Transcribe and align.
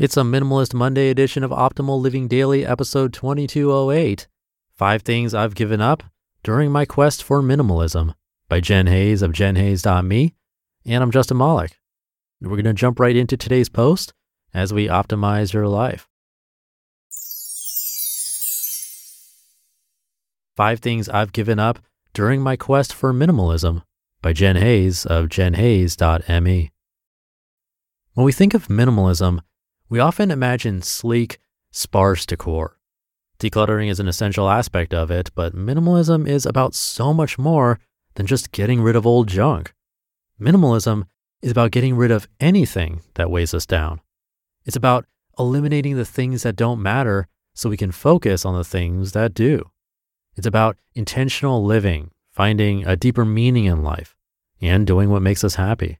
It's 0.00 0.16
a 0.16 0.22
Minimalist 0.22 0.72
Monday 0.72 1.10
edition 1.10 1.44
of 1.44 1.50
Optimal 1.50 2.00
Living 2.00 2.26
Daily, 2.26 2.64
episode 2.64 3.12
2208 3.12 4.28
Five 4.72 5.02
Things 5.02 5.34
I've 5.34 5.54
Given 5.54 5.82
Up 5.82 6.02
During 6.42 6.72
My 6.72 6.86
Quest 6.86 7.22
for 7.22 7.42
Minimalism 7.42 8.14
by 8.48 8.60
Jen 8.60 8.86
Hayes 8.86 9.20
of 9.20 9.32
jenhayes.me. 9.32 10.34
And 10.86 11.02
I'm 11.02 11.10
Justin 11.10 11.36
Malik. 11.36 11.76
We're 12.40 12.48
going 12.48 12.64
to 12.64 12.72
jump 12.72 12.98
right 12.98 13.14
into 13.14 13.36
today's 13.36 13.68
post 13.68 14.14
as 14.54 14.72
we 14.72 14.86
optimize 14.88 15.52
your 15.52 15.68
life. 15.68 16.08
Five 20.56 20.80
Things 20.80 21.10
I've 21.10 21.34
Given 21.34 21.58
Up 21.58 21.78
During 22.14 22.40
My 22.40 22.56
Quest 22.56 22.94
for 22.94 23.12
Minimalism 23.12 23.82
by 24.22 24.32
Jen 24.32 24.56
Hayes 24.56 25.04
of 25.04 25.26
jenhayes.me. 25.26 26.70
When 28.14 28.24
we 28.24 28.32
think 28.32 28.54
of 28.54 28.68
minimalism, 28.68 29.40
we 29.90 29.98
often 29.98 30.30
imagine 30.30 30.80
sleek, 30.80 31.40
sparse 31.72 32.24
decor. 32.24 32.78
Decluttering 33.40 33.90
is 33.90 33.98
an 33.98 34.06
essential 34.06 34.48
aspect 34.48 34.94
of 34.94 35.10
it, 35.10 35.30
but 35.34 35.54
minimalism 35.54 36.28
is 36.28 36.46
about 36.46 36.74
so 36.74 37.12
much 37.12 37.38
more 37.38 37.80
than 38.14 38.26
just 38.26 38.52
getting 38.52 38.80
rid 38.80 38.94
of 38.94 39.04
old 39.04 39.26
junk. 39.26 39.74
Minimalism 40.40 41.04
is 41.42 41.50
about 41.50 41.72
getting 41.72 41.96
rid 41.96 42.12
of 42.12 42.28
anything 42.38 43.02
that 43.14 43.30
weighs 43.30 43.52
us 43.52 43.66
down. 43.66 44.00
It's 44.64 44.76
about 44.76 45.06
eliminating 45.38 45.96
the 45.96 46.04
things 46.04 46.44
that 46.44 46.54
don't 46.54 46.82
matter 46.82 47.26
so 47.54 47.68
we 47.68 47.76
can 47.76 47.92
focus 47.92 48.44
on 48.44 48.54
the 48.54 48.64
things 48.64 49.12
that 49.12 49.34
do. 49.34 49.70
It's 50.36 50.46
about 50.46 50.78
intentional 50.94 51.64
living, 51.64 52.12
finding 52.30 52.86
a 52.86 52.94
deeper 52.94 53.24
meaning 53.24 53.64
in 53.64 53.82
life, 53.82 54.14
and 54.60 54.86
doing 54.86 55.10
what 55.10 55.22
makes 55.22 55.42
us 55.42 55.56
happy. 55.56 55.98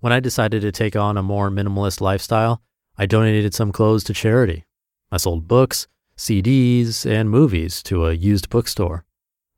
When 0.00 0.12
I 0.12 0.20
decided 0.20 0.62
to 0.62 0.72
take 0.72 0.96
on 0.96 1.16
a 1.16 1.22
more 1.22 1.50
minimalist 1.50 2.00
lifestyle, 2.00 2.62
I 2.98 3.06
donated 3.06 3.54
some 3.54 3.72
clothes 3.72 4.04
to 4.04 4.14
charity. 4.14 4.64
I 5.12 5.18
sold 5.18 5.46
books, 5.46 5.86
CDs, 6.16 7.04
and 7.04 7.28
movies 7.28 7.82
to 7.84 8.06
a 8.06 8.12
used 8.12 8.48
bookstore. 8.48 9.04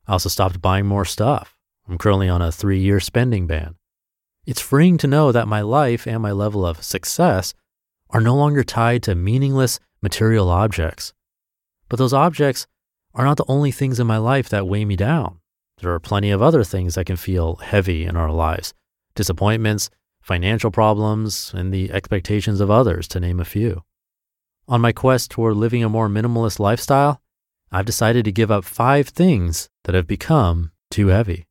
I 0.07 0.13
also 0.13 0.29
stopped 0.29 0.61
buying 0.61 0.85
more 0.85 1.05
stuff. 1.05 1.55
I'm 1.87 1.97
currently 1.97 2.27
on 2.27 2.41
a 2.41 2.51
three 2.51 2.79
year 2.79 2.99
spending 2.99 3.47
ban. 3.47 3.75
It's 4.45 4.61
freeing 4.61 4.97
to 4.97 5.07
know 5.07 5.31
that 5.31 5.47
my 5.47 5.61
life 5.61 6.05
and 6.05 6.21
my 6.21 6.31
level 6.31 6.65
of 6.65 6.83
success 6.83 7.53
are 8.09 8.21
no 8.21 8.35
longer 8.35 8.63
tied 8.63 9.03
to 9.03 9.15
meaningless 9.15 9.79
material 10.01 10.49
objects. 10.49 11.13
But 11.87 11.97
those 11.97 12.13
objects 12.13 12.67
are 13.13 13.25
not 13.25 13.37
the 13.37 13.45
only 13.47 13.71
things 13.71 13.99
in 13.99 14.07
my 14.07 14.17
life 14.17 14.49
that 14.49 14.67
weigh 14.67 14.85
me 14.85 14.95
down. 14.95 15.39
There 15.81 15.93
are 15.93 15.99
plenty 15.99 16.31
of 16.31 16.41
other 16.41 16.63
things 16.63 16.95
that 16.95 17.05
can 17.05 17.15
feel 17.15 17.55
heavy 17.57 18.05
in 18.05 18.15
our 18.15 18.31
lives 18.31 18.73
disappointments, 19.15 19.89
financial 20.21 20.71
problems, 20.71 21.51
and 21.55 21.73
the 21.73 21.91
expectations 21.91 22.59
of 22.59 22.69
others, 22.69 23.07
to 23.09 23.19
name 23.19 23.39
a 23.39 23.45
few. 23.45 23.83
On 24.67 24.81
my 24.81 24.91
quest 24.91 25.31
toward 25.31 25.55
living 25.55 25.83
a 25.83 25.89
more 25.89 26.07
minimalist 26.07 26.59
lifestyle, 26.59 27.21
I've 27.71 27.85
decided 27.85 28.25
to 28.25 28.31
give 28.31 28.51
up 28.51 28.65
five 28.65 29.09
things 29.09 29.69
that 29.83 29.95
have 29.95 30.07
become 30.07 30.71
too 30.89 31.07
heavy. 31.07 31.47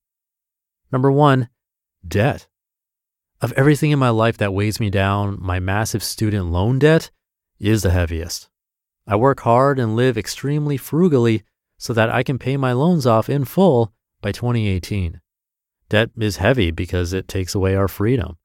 Number 0.92 1.10
one, 1.10 1.48
debt. 2.06 2.46
Of 3.40 3.52
everything 3.52 3.92
in 3.92 3.98
my 3.98 4.10
life 4.10 4.36
that 4.38 4.52
weighs 4.52 4.80
me 4.80 4.90
down, 4.90 5.38
my 5.40 5.60
massive 5.60 6.02
student 6.02 6.46
loan 6.46 6.78
debt 6.78 7.10
is 7.60 7.82
the 7.82 7.90
heaviest. 7.90 8.48
I 9.06 9.16
work 9.16 9.40
hard 9.40 9.78
and 9.78 9.96
live 9.96 10.18
extremely 10.18 10.76
frugally 10.76 11.42
so 11.78 11.92
that 11.92 12.10
I 12.10 12.22
can 12.22 12.38
pay 12.38 12.56
my 12.56 12.72
loans 12.72 13.06
off 13.06 13.28
in 13.28 13.44
full 13.44 13.92
by 14.20 14.32
2018. 14.32 15.20
Debt 15.88 16.10
is 16.18 16.36
heavy 16.36 16.70
because 16.70 17.12
it 17.12 17.28
takes 17.28 17.54
away 17.54 17.74
our 17.74 17.88
freedom. 17.88 18.36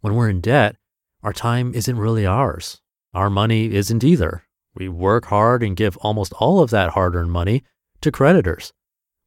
When 0.00 0.14
we're 0.14 0.30
in 0.30 0.40
debt, 0.40 0.76
our 1.22 1.32
time 1.32 1.74
isn't 1.74 1.98
really 1.98 2.24
ours. 2.24 2.80
Our 3.12 3.28
money 3.28 3.74
isn't 3.74 4.04
either. 4.04 4.44
We 4.74 4.88
work 4.88 5.26
hard 5.26 5.62
and 5.62 5.76
give 5.76 5.96
almost 5.98 6.32
all 6.34 6.60
of 6.60 6.70
that 6.70 6.90
hard 6.90 7.14
earned 7.14 7.32
money 7.32 7.64
to 8.00 8.10
creditors. 8.10 8.72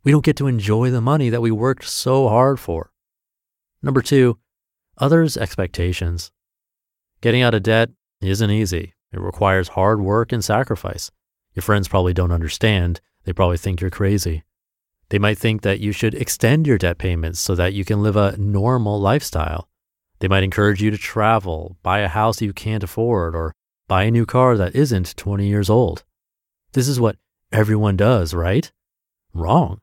We 0.03 0.11
don't 0.11 0.25
get 0.25 0.35
to 0.37 0.47
enjoy 0.47 0.89
the 0.89 1.01
money 1.01 1.29
that 1.29 1.41
we 1.41 1.51
worked 1.51 1.87
so 1.87 2.27
hard 2.27 2.59
for. 2.59 2.91
Number 3.81 4.01
two, 4.01 4.39
others' 4.97 5.37
expectations. 5.37 6.31
Getting 7.21 7.41
out 7.41 7.53
of 7.53 7.63
debt 7.63 7.89
isn't 8.21 8.51
easy. 8.51 8.95
It 9.11 9.19
requires 9.19 9.69
hard 9.69 10.01
work 10.01 10.31
and 10.31 10.43
sacrifice. 10.43 11.11
Your 11.53 11.61
friends 11.61 11.87
probably 11.87 12.13
don't 12.13 12.31
understand. 12.31 12.99
They 13.25 13.33
probably 13.33 13.57
think 13.57 13.79
you're 13.79 13.89
crazy. 13.89 14.43
They 15.09 15.19
might 15.19 15.37
think 15.37 15.61
that 15.61 15.79
you 15.79 15.91
should 15.91 16.15
extend 16.15 16.65
your 16.65 16.77
debt 16.79 16.97
payments 16.97 17.39
so 17.39 17.53
that 17.55 17.73
you 17.73 17.85
can 17.85 18.01
live 18.01 18.15
a 18.15 18.35
normal 18.37 18.99
lifestyle. 18.99 19.69
They 20.23 20.29
might 20.29 20.45
encourage 20.45 20.81
you 20.81 20.89
to 20.89 20.97
travel, 20.97 21.75
buy 21.83 21.99
a 21.99 22.07
house 22.07 22.41
you 22.41 22.53
can't 22.53 22.81
afford, 22.81 23.35
or 23.35 23.53
buy 23.89 24.03
a 24.03 24.09
new 24.09 24.25
car 24.25 24.55
that 24.55 24.73
isn't 24.73 25.17
20 25.17 25.45
years 25.45 25.69
old. 25.69 26.05
This 26.71 26.87
is 26.87 26.97
what 26.97 27.17
everyone 27.51 27.97
does, 27.97 28.33
right? 28.33 28.71
Wrong. 29.33 29.81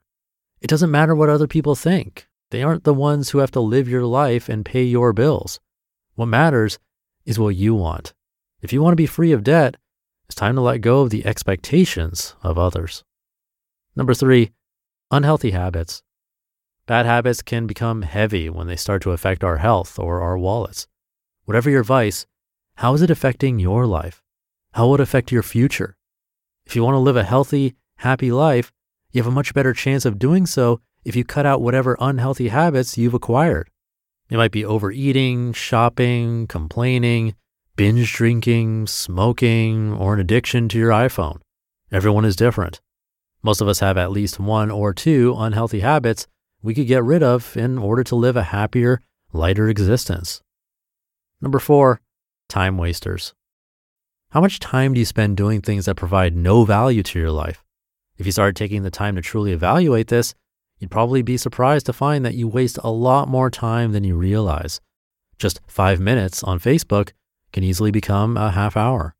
It 0.63 0.69
doesn't 0.69 0.91
matter 0.91 1.15
what 1.15 1.29
other 1.29 1.47
people 1.47 1.75
think. 1.75 2.27
They 2.53 2.63
aren't 2.63 2.85
the 2.85 2.95
ones 2.95 3.29
who 3.29 3.39
have 3.41 3.51
to 3.51 3.61
live 3.61 3.87
your 3.87 4.07
life 4.07 4.49
and 4.49 4.65
pay 4.65 4.83
your 4.83 5.13
bills. 5.13 5.61
What 6.15 6.25
matters 6.25 6.79
is 7.27 7.39
what 7.39 7.55
you 7.55 7.75
want. 7.75 8.15
If 8.63 8.73
you 8.73 8.81
want 8.81 8.93
to 8.93 8.97
be 8.97 9.05
free 9.05 9.33
of 9.33 9.45
debt, 9.45 9.77
it's 10.25 10.35
time 10.35 10.55
to 10.55 10.63
let 10.63 10.81
go 10.81 11.03
of 11.03 11.11
the 11.11 11.27
expectations 11.27 12.35
of 12.43 12.57
others. 12.57 13.05
Number 13.95 14.15
three, 14.15 14.53
unhealthy 15.11 15.51
habits. 15.51 16.03
Bad 16.91 17.07
habits 17.07 17.41
can 17.41 17.69
become 17.69 18.03
heavy 18.03 18.51
when 18.51 18.67
they 18.67 18.75
start 18.75 19.01
to 19.03 19.13
affect 19.13 19.45
our 19.45 19.59
health 19.59 19.97
or 19.97 20.21
our 20.23 20.37
wallets. 20.37 20.89
Whatever 21.45 21.71
your 21.71 21.85
vice, 21.85 22.27
how 22.79 22.95
is 22.95 23.01
it 23.01 23.13
affecting 23.13 23.61
your 23.61 23.87
life? 23.87 24.25
How 24.73 24.89
will 24.89 24.97
it 24.97 25.01
affect 25.01 25.31
your 25.31 25.45
future? 25.45 25.97
If 26.67 26.75
you 26.75 26.83
want 26.83 26.97
to 26.97 26.99
live 26.99 27.15
a 27.15 27.23
healthy, 27.23 27.77
happy 27.99 28.33
life, 28.33 28.73
you 29.13 29.23
have 29.23 29.29
a 29.29 29.31
much 29.31 29.55
better 29.55 29.73
chance 29.73 30.05
of 30.05 30.19
doing 30.19 30.47
so 30.47 30.81
if 31.05 31.15
you 31.15 31.23
cut 31.23 31.47
out 31.47 31.63
whatever 31.63 31.97
unhealthy 32.01 32.49
habits 32.49 32.99
you've 32.99 33.15
acquired. 33.15 33.71
It 34.29 34.37
might 34.37 34.51
be 34.51 34.65
overeating, 34.65 35.53
shopping, 35.53 36.49
complaining, 36.49 37.37
binge 37.77 38.13
drinking, 38.13 38.89
smoking, 38.89 39.93
or 39.93 40.15
an 40.15 40.19
addiction 40.19 40.69
to 40.71 40.79
your 40.81 40.91
iPhone. 40.91 41.41
Everyone 41.93 42.25
is 42.25 42.35
different. 42.35 42.81
Most 43.45 43.61
of 43.61 43.69
us 43.69 43.79
have 43.79 43.97
at 43.97 44.11
least 44.11 44.41
one 44.41 44.73
or 44.73 44.93
two 44.93 45.37
unhealthy 45.39 45.79
habits 45.79 46.27
we 46.63 46.75
could 46.75 46.87
get 46.87 47.05
rid 47.05 47.23
of 47.23 47.57
in 47.57 47.79
order 47.79 48.05
to 48.05 48.17
live 48.17 48.37
a 48.37 48.43
happier, 48.45 49.01
lighter 49.33 49.69
existence. 49.69 50.43
Number 51.41 51.59
four, 51.59 52.01
time 52.49 52.77
wasters. 52.77 53.35
How 54.31 54.41
much 54.41 54.61
time 54.61 54.95
do 54.95 55.01
you 55.01 55.07
spend 55.07 55.37
doing 55.37 55.61
things 55.61 55.87
that 55.87 55.97
provide 55.97 56.37
no 56.37 56.65
value 56.65 57.03
to 57.03 57.19
your 57.19 57.31
life? 57.31 57.65
If 58.17 58.27
you 58.27 58.33
started 58.33 58.57
taking 58.57 58.83
the 58.83 58.91
time 58.91 59.17
to 59.17 59.23
truly 59.23 59.53
evaluate 59.53 60.09
this, 60.09 60.35
you'd 60.79 60.91
probably 60.91 61.23
be 61.23 61.37
surprised 61.37 61.87
to 61.87 61.93
find 61.93 62.25
that 62.25 62.35
you 62.35 62.47
waste 62.47 62.79
a 62.85 62.91
lot 62.91 63.29
more 63.29 63.51
time 63.51 63.93
than 63.93 64.05
you 64.05 64.15
realize. 64.15 64.81
Just 65.39 65.61
five 65.67 65.99
minutes 65.99 66.43
on 66.45 66.61
Facebook 66.61 67.13
can 67.53 67.65
easily 67.65 67.91
become 67.91 68.37
a 68.37 68.51
half 68.51 68.77
hour. 68.77 69.15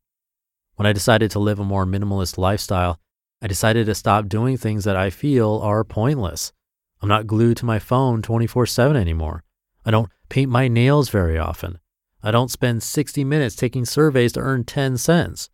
When 0.75 0.85
I 0.85 0.93
decided 0.93 1.31
to 1.31 1.39
live 1.39 1.59
a 1.59 1.63
more 1.65 1.85
minimalist 1.85 2.37
lifestyle, 2.37 2.99
I 3.41 3.47
decided 3.47 3.87
to 3.87 3.95
stop 3.95 4.29
doing 4.29 4.55
things 4.55 4.83
that 4.83 4.95
I 4.95 5.09
feel 5.09 5.59
are 5.63 5.83
pointless. 5.83 6.53
I'm 7.01 7.09
not 7.09 7.27
glued 7.27 7.57
to 7.57 7.65
my 7.65 7.79
phone 7.79 8.21
24 8.21 8.65
7 8.65 8.95
anymore. 8.95 9.43
I 9.85 9.91
don't 9.91 10.11
paint 10.29 10.51
my 10.51 10.67
nails 10.67 11.09
very 11.09 11.37
often. 11.37 11.79
I 12.23 12.29
don't 12.29 12.51
spend 12.51 12.83
60 12.83 13.23
minutes 13.23 13.55
taking 13.55 13.85
surveys 13.85 14.31
to 14.33 14.39
earn 14.39 14.63
10 14.63 14.97
cents. 14.97 15.49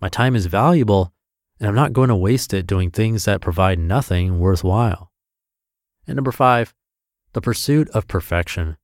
My 0.00 0.08
time 0.08 0.36
is 0.36 0.46
valuable, 0.46 1.12
and 1.58 1.68
I'm 1.68 1.74
not 1.74 1.92
going 1.92 2.08
to 2.08 2.16
waste 2.16 2.54
it 2.54 2.66
doing 2.66 2.90
things 2.90 3.24
that 3.24 3.40
provide 3.40 3.78
nothing 3.78 4.38
worthwhile. 4.38 5.10
And 6.06 6.14
number 6.14 6.32
five, 6.32 6.72
the 7.32 7.40
pursuit 7.40 7.88
of 7.90 8.06
perfection. 8.06 8.76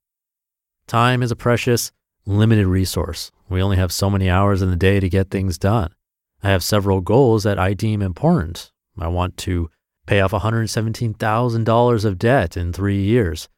Time 0.89 1.23
is 1.23 1.31
a 1.31 1.37
precious, 1.37 1.93
limited 2.27 2.67
resource. 2.67 3.31
We 3.49 3.63
only 3.63 3.77
have 3.77 3.93
so 3.93 4.11
many 4.11 4.29
hours 4.29 4.63
in 4.63 4.71
the 4.71 4.77
day 4.77 4.99
to 4.99 5.09
get 5.09 5.31
things 5.31 5.59
done. 5.59 5.95
I 6.43 6.51
have 6.51 6.65
several 6.65 7.01
goals 7.01 7.45
that 7.45 7.59
I 7.59 7.75
deem 7.75 8.03
important. 8.03 8.73
I 8.99 9.09
want 9.09 9.37
to 9.39 9.71
pay 10.07 10.21
off 10.21 10.33
$117,000 10.33 12.05
of 12.05 12.19
debt 12.19 12.57
in 12.57 12.73
three 12.73 13.03
years, 13.03 13.49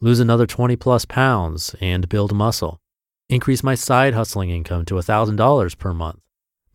lose 0.00 0.20
another 0.20 0.46
20 0.46 0.76
plus 0.76 1.04
pounds, 1.04 1.74
and 1.80 2.08
build 2.08 2.34
muscle, 2.34 2.80
increase 3.28 3.62
my 3.62 3.74
side 3.74 4.14
hustling 4.14 4.50
income 4.50 4.84
to 4.84 4.94
$1,000 4.94 5.78
per 5.78 5.92
month, 5.92 6.20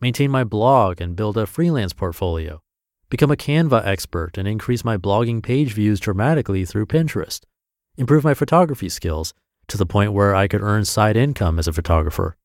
maintain 0.00 0.30
my 0.30 0.44
blog 0.44 1.00
and 1.00 1.16
build 1.16 1.36
a 1.36 1.46
freelance 1.46 1.92
portfolio, 1.92 2.60
become 3.08 3.30
a 3.30 3.36
Canva 3.36 3.86
expert 3.86 4.36
and 4.36 4.48
increase 4.48 4.84
my 4.84 4.96
blogging 4.96 5.42
page 5.42 5.72
views 5.72 6.00
dramatically 6.00 6.64
through 6.64 6.86
Pinterest, 6.86 7.40
improve 7.96 8.24
my 8.24 8.34
photography 8.34 8.88
skills 8.88 9.34
to 9.68 9.78
the 9.78 9.86
point 9.86 10.12
where 10.12 10.34
I 10.34 10.48
could 10.48 10.60
earn 10.60 10.84
side 10.84 11.16
income 11.16 11.58
as 11.58 11.68
a 11.68 11.72
photographer, 11.72 12.36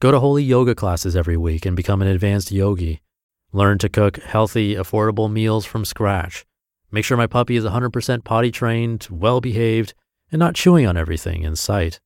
go 0.00 0.10
to 0.10 0.20
holy 0.20 0.42
yoga 0.42 0.74
classes 0.74 1.16
every 1.16 1.36
week 1.36 1.64
and 1.64 1.76
become 1.76 2.02
an 2.02 2.08
advanced 2.08 2.50
yogi, 2.50 3.00
Learn 3.52 3.78
to 3.78 3.88
cook 3.88 4.18
healthy, 4.18 4.74
affordable 4.74 5.30
meals 5.30 5.64
from 5.64 5.84
scratch. 5.84 6.44
Make 6.90 7.04
sure 7.04 7.16
my 7.16 7.26
puppy 7.26 7.56
is 7.56 7.64
100% 7.64 8.24
potty 8.24 8.50
trained, 8.50 9.08
well 9.10 9.40
behaved, 9.40 9.94
and 10.30 10.38
not 10.38 10.54
chewing 10.54 10.86
on 10.86 10.96
everything 10.96 11.42
in 11.42 11.56
sight. 11.56 12.00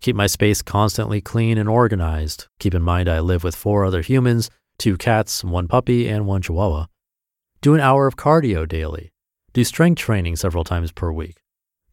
Keep 0.00 0.16
my 0.16 0.26
space 0.26 0.62
constantly 0.62 1.20
clean 1.20 1.58
and 1.58 1.68
organized. 1.68 2.46
Keep 2.58 2.74
in 2.74 2.82
mind 2.82 3.08
I 3.08 3.20
live 3.20 3.42
with 3.42 3.56
four 3.56 3.84
other 3.84 4.00
humans, 4.00 4.48
two 4.78 4.96
cats, 4.96 5.42
one 5.42 5.66
puppy, 5.66 6.08
and 6.08 6.26
one 6.26 6.40
chihuahua. 6.40 6.86
Do 7.60 7.74
an 7.74 7.80
hour 7.80 8.06
of 8.06 8.16
cardio 8.16 8.66
daily. 8.66 9.12
Do 9.52 9.64
strength 9.64 9.98
training 9.98 10.36
several 10.36 10.62
times 10.62 10.92
per 10.92 11.10
week. 11.10 11.38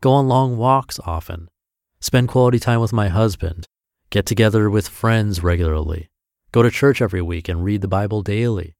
Go 0.01 0.11
on 0.11 0.27
long 0.27 0.57
walks 0.57 0.99
often. 0.99 1.49
Spend 1.99 2.27
quality 2.27 2.59
time 2.59 2.79
with 2.79 2.93
my 2.93 3.07
husband. 3.07 3.65
Get 4.11 4.27
together 4.27 4.69
with 4.69 4.87
friends 4.87 5.41
regularly. 5.41 6.09
Go 6.55 6.63
to 6.63 6.71
church 6.71 7.01
every 7.01 7.21
week 7.21 7.49
and 7.49 7.65
read 7.65 7.81
the 7.81 7.87
Bible 7.89 8.21
daily. 8.21 8.77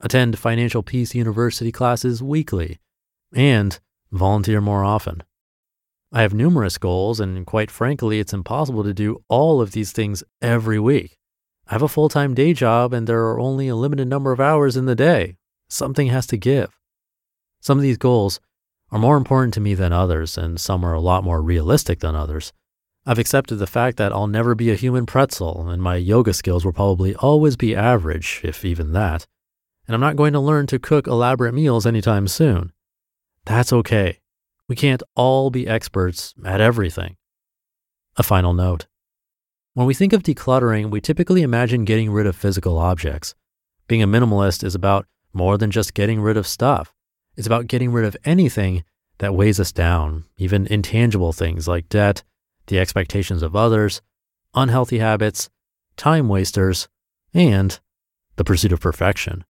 Attend 0.00 0.38
Financial 0.38 0.84
Peace 0.84 1.12
University 1.12 1.72
classes 1.72 2.22
weekly. 2.22 2.78
And 3.34 3.76
volunteer 4.12 4.60
more 4.60 4.84
often. 4.84 5.24
I 6.12 6.22
have 6.22 6.32
numerous 6.32 6.78
goals, 6.78 7.18
and 7.18 7.44
quite 7.44 7.68
frankly, 7.68 8.20
it's 8.20 8.32
impossible 8.32 8.84
to 8.84 8.94
do 8.94 9.24
all 9.28 9.60
of 9.60 9.72
these 9.72 9.90
things 9.90 10.22
every 10.40 10.78
week. 10.78 11.18
I 11.66 11.72
have 11.72 11.82
a 11.82 11.88
full 11.88 12.08
time 12.08 12.32
day 12.32 12.52
job, 12.52 12.92
and 12.92 13.08
there 13.08 13.24
are 13.24 13.40
only 13.40 13.66
a 13.66 13.74
limited 13.74 14.06
number 14.06 14.30
of 14.30 14.38
hours 14.38 14.76
in 14.76 14.86
the 14.86 14.94
day. 14.94 15.36
Something 15.68 16.06
has 16.06 16.28
to 16.28 16.36
give. 16.36 16.78
Some 17.60 17.76
of 17.76 17.82
these 17.82 17.98
goals 17.98 18.38
are 18.92 19.00
more 19.00 19.16
important 19.16 19.52
to 19.54 19.60
me 19.60 19.74
than 19.74 19.92
others, 19.92 20.38
and 20.38 20.60
some 20.60 20.84
are 20.84 20.94
a 20.94 21.00
lot 21.00 21.24
more 21.24 21.42
realistic 21.42 21.98
than 21.98 22.14
others. 22.14 22.52
I've 23.08 23.20
accepted 23.20 23.56
the 23.56 23.68
fact 23.68 23.98
that 23.98 24.12
I'll 24.12 24.26
never 24.26 24.56
be 24.56 24.72
a 24.72 24.74
human 24.74 25.06
pretzel, 25.06 25.68
and 25.68 25.80
my 25.80 25.94
yoga 25.94 26.34
skills 26.34 26.64
will 26.64 26.72
probably 26.72 27.14
always 27.14 27.56
be 27.56 27.76
average, 27.76 28.40
if 28.42 28.64
even 28.64 28.92
that. 28.94 29.26
And 29.86 29.94
I'm 29.94 30.00
not 30.00 30.16
going 30.16 30.32
to 30.32 30.40
learn 30.40 30.66
to 30.66 30.80
cook 30.80 31.06
elaborate 31.06 31.54
meals 31.54 31.86
anytime 31.86 32.26
soon. 32.26 32.72
That's 33.44 33.72
okay. 33.72 34.18
We 34.68 34.74
can't 34.74 35.04
all 35.14 35.50
be 35.50 35.68
experts 35.68 36.34
at 36.44 36.60
everything. 36.60 37.16
A 38.16 38.24
final 38.24 38.52
note. 38.52 38.86
When 39.74 39.86
we 39.86 39.94
think 39.94 40.12
of 40.12 40.24
decluttering, 40.24 40.90
we 40.90 41.00
typically 41.00 41.42
imagine 41.42 41.84
getting 41.84 42.10
rid 42.10 42.26
of 42.26 42.34
physical 42.34 42.76
objects. 42.76 43.36
Being 43.86 44.02
a 44.02 44.08
minimalist 44.08 44.64
is 44.64 44.74
about 44.74 45.06
more 45.32 45.56
than 45.56 45.70
just 45.70 45.94
getting 45.94 46.20
rid 46.20 46.36
of 46.36 46.46
stuff. 46.46 46.92
It's 47.36 47.46
about 47.46 47.68
getting 47.68 47.92
rid 47.92 48.04
of 48.04 48.16
anything 48.24 48.82
that 49.18 49.34
weighs 49.34 49.60
us 49.60 49.70
down, 49.70 50.24
even 50.38 50.66
intangible 50.66 51.32
things 51.32 51.68
like 51.68 51.88
debt, 51.88 52.24
the 52.66 52.78
expectations 52.78 53.42
of 53.42 53.56
others, 53.56 54.02
unhealthy 54.54 54.98
habits, 54.98 55.48
time 55.96 56.28
wasters, 56.28 56.88
and 57.32 57.78
the 58.36 58.44
pursuit 58.44 58.72
of 58.72 58.80
perfection. 58.80 59.44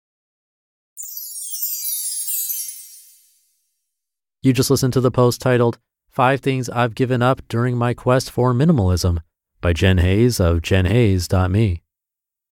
You 4.43 4.53
just 4.53 4.71
listened 4.71 4.93
to 4.93 5.01
the 5.01 5.11
post 5.11 5.41
titled 5.41 5.79
Five 6.11 6.41
Things 6.41 6.69
I've 6.69 6.95
Given 6.95 7.23
Up 7.23 7.41
During 7.49 7.77
My 7.77 7.95
Quest 7.95 8.31
for 8.31 8.53
Minimalism 8.53 9.21
by 9.61 9.73
Jen 9.73 9.99
Hayes 9.99 10.39
of 10.39 10.61
jenhayes.me. 10.61 11.83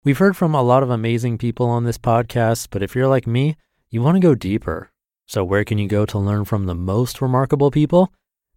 We've 0.05 0.19
heard 0.19 0.37
from 0.37 0.55
a 0.55 0.63
lot 0.63 0.83
of 0.83 0.91
amazing 0.91 1.39
people 1.39 1.67
on 1.67 1.85
this 1.85 1.99
podcast, 1.99 2.69
but 2.71 2.83
if 2.83 2.95
you're 2.95 3.09
like 3.09 3.27
me, 3.27 3.57
you 3.91 4.03
want 4.03 4.17
to 4.17 4.21
go 4.21 4.35
deeper. 4.35 4.91
So, 5.27 5.43
where 5.45 5.65
can 5.65 5.79
you 5.79 5.89
go 5.89 6.07
to 6.07 6.19
learn 6.19 6.45
from 6.45 6.67
the 6.67 6.75
most 6.75 7.21
remarkable 7.21 7.71
people? 7.71 8.13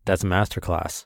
That's 0.06 0.24
Masterclass. 0.24 1.06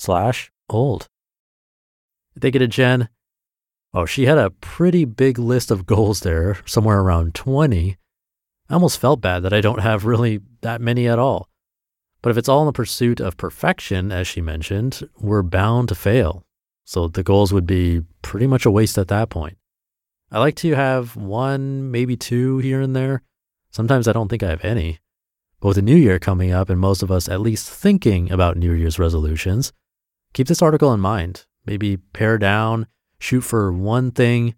slash 0.00 0.50
old. 0.70 1.08
Get 2.38 2.62
a 2.62 2.66
Jen. 2.66 3.10
Oh, 3.92 4.06
she 4.06 4.24
had 4.24 4.38
a 4.38 4.50
pretty 4.50 5.04
big 5.04 5.38
list 5.38 5.70
of 5.70 5.84
goals 5.84 6.20
there, 6.20 6.56
somewhere 6.64 7.00
around 7.00 7.34
20. 7.34 7.98
I 8.68 8.74
almost 8.74 8.98
felt 8.98 9.20
bad 9.20 9.42
that 9.42 9.52
I 9.52 9.60
don't 9.60 9.80
have 9.80 10.06
really 10.06 10.40
that 10.62 10.80
many 10.80 11.06
at 11.06 11.18
all. 11.18 11.48
But 12.22 12.30
if 12.30 12.38
it's 12.38 12.48
all 12.48 12.60
in 12.60 12.66
the 12.66 12.72
pursuit 12.72 13.20
of 13.20 13.36
perfection, 13.36 14.10
as 14.10 14.26
she 14.26 14.40
mentioned, 14.40 15.06
we're 15.18 15.42
bound 15.42 15.88
to 15.90 15.94
fail. 15.94 16.44
So 16.84 17.08
the 17.08 17.22
goals 17.22 17.52
would 17.52 17.66
be 17.66 18.02
pretty 18.22 18.46
much 18.46 18.64
a 18.64 18.70
waste 18.70 18.96
at 18.96 19.08
that 19.08 19.28
point. 19.28 19.58
I 20.30 20.38
like 20.38 20.56
to 20.56 20.74
have 20.74 21.16
one, 21.16 21.90
maybe 21.90 22.16
two 22.16 22.58
here 22.58 22.80
and 22.80 22.96
there. 22.96 23.22
Sometimes 23.70 24.08
I 24.08 24.12
don't 24.12 24.28
think 24.28 24.42
I 24.42 24.50
have 24.50 24.64
any. 24.64 24.98
But 25.60 25.68
with 25.68 25.76
the 25.76 25.82
new 25.82 25.96
year 25.96 26.18
coming 26.18 26.52
up 26.52 26.70
and 26.70 26.80
most 26.80 27.02
of 27.02 27.10
us 27.10 27.28
at 27.28 27.40
least 27.40 27.68
thinking 27.68 28.32
about 28.32 28.56
New 28.56 28.72
Year's 28.72 28.98
resolutions, 28.98 29.72
keep 30.32 30.46
this 30.48 30.62
article 30.62 30.92
in 30.92 31.00
mind. 31.00 31.46
Maybe 31.66 31.96
pare 31.96 32.38
down, 32.38 32.86
shoot 33.18 33.42
for 33.42 33.72
one 33.72 34.10
thing, 34.10 34.54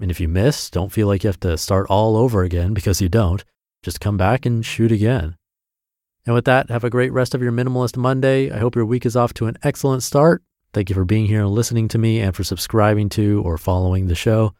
and 0.00 0.10
if 0.10 0.20
you 0.20 0.28
miss, 0.28 0.70
don't 0.70 0.92
feel 0.92 1.06
like 1.06 1.24
you 1.24 1.28
have 1.28 1.40
to 1.40 1.56
start 1.56 1.86
all 1.88 2.16
over 2.16 2.42
again 2.42 2.74
because 2.74 3.00
you 3.00 3.08
don't. 3.08 3.44
Just 3.82 4.00
come 4.00 4.16
back 4.16 4.44
and 4.44 4.64
shoot 4.64 4.90
again. 4.90 5.36
And 6.26 6.34
with 6.34 6.46
that, 6.46 6.70
have 6.70 6.84
a 6.84 6.90
great 6.90 7.12
rest 7.12 7.34
of 7.34 7.42
your 7.42 7.52
Minimalist 7.52 7.96
Monday. 7.96 8.50
I 8.50 8.58
hope 8.58 8.74
your 8.74 8.86
week 8.86 9.06
is 9.06 9.16
off 9.16 9.34
to 9.34 9.46
an 9.46 9.58
excellent 9.62 10.02
start. 10.02 10.42
Thank 10.72 10.88
you 10.88 10.94
for 10.94 11.04
being 11.04 11.26
here 11.26 11.42
and 11.42 11.50
listening 11.50 11.86
to 11.88 11.98
me 11.98 12.20
and 12.20 12.34
for 12.34 12.44
subscribing 12.44 13.08
to 13.10 13.42
or 13.44 13.56
following 13.58 14.06
the 14.06 14.14
show. 14.14 14.54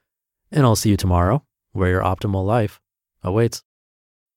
And 0.52 0.64
I'll 0.64 0.76
see 0.76 0.90
you 0.90 0.96
tomorrow 0.96 1.44
where 1.72 1.90
your 1.90 2.02
optimal 2.02 2.44
life 2.46 2.80
awaits. 3.22 3.62